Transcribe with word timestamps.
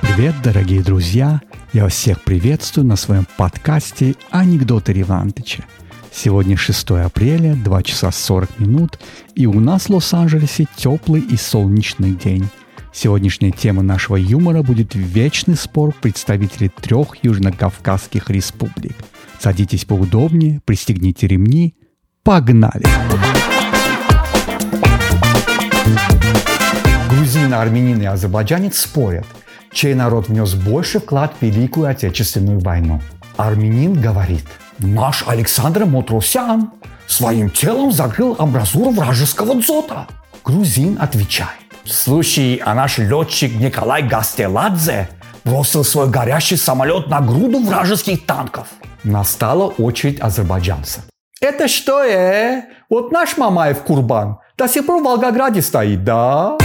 Привет, 0.00 0.34
дорогие 0.42 0.82
друзья! 0.82 1.40
Я 1.72 1.84
вас 1.84 1.92
всех 1.92 2.22
приветствую 2.22 2.86
на 2.86 2.96
своем 2.96 3.26
подкасте 3.36 4.14
«Анекдоты 4.30 4.92
Ревантыча». 4.92 5.64
Сегодня 6.12 6.56
6 6.56 6.90
апреля, 6.90 7.54
2 7.54 7.82
часа 7.82 8.10
40 8.10 8.60
минут, 8.60 8.98
и 9.34 9.46
у 9.46 9.60
нас 9.60 9.86
в 9.86 9.90
Лос-Анджелесе 9.90 10.66
теплый 10.76 11.20
и 11.22 11.36
солнечный 11.36 12.12
день. 12.12 12.48
Сегодняшняя 12.92 13.50
тема 13.50 13.82
нашего 13.82 14.16
юмора 14.16 14.62
будет 14.62 14.94
вечный 14.94 15.56
спор 15.56 15.94
представителей 16.00 16.68
трех 16.68 17.22
южнокавказских 17.24 18.30
республик. 18.30 18.96
Садитесь 19.40 19.84
поудобнее, 19.84 20.60
пристегните 20.64 21.26
ремни. 21.26 21.74
Погнали! 22.22 22.84
Грузин, 27.10 27.54
армянин 27.54 28.00
и 28.02 28.04
азербайджанец 28.04 28.78
спорят– 28.78 29.26
чей 29.72 29.94
народ 29.94 30.28
внес 30.28 30.54
больше 30.54 31.00
вклад 31.00 31.32
в 31.40 31.44
Великую 31.44 31.88
Отечественную 31.88 32.60
войну. 32.60 33.00
Армянин 33.36 34.00
говорит, 34.00 34.44
наш 34.78 35.24
Александр 35.26 35.84
Мотросян 35.84 36.70
своим 37.06 37.50
телом 37.50 37.92
закрыл 37.92 38.36
амбразуру 38.38 38.90
вражеского 38.90 39.54
дзота. 39.56 40.06
Грузин 40.44 40.98
отвечает, 41.00 41.50
слушай, 41.84 42.60
а 42.64 42.74
наш 42.74 42.98
летчик 42.98 43.54
Николай 43.58 44.02
Гастеладзе 44.02 45.08
бросил 45.44 45.84
свой 45.84 46.08
горящий 46.08 46.56
самолет 46.56 47.08
на 47.08 47.20
груду 47.20 47.60
вражеских 47.60 48.26
танков. 48.26 48.68
Настала 49.04 49.68
очередь 49.68 50.20
азербайджанца. 50.20 51.00
Это 51.40 51.66
что, 51.66 52.04
э? 52.04 52.62
Вот 52.88 53.10
наш 53.10 53.36
Мамаев 53.36 53.82
Курбан 53.82 54.38
до 54.56 54.68
сих 54.68 54.86
пор 54.86 55.00
в 55.00 55.04
Волгограде 55.04 55.60
стоит, 55.60 56.04
да? 56.04 56.56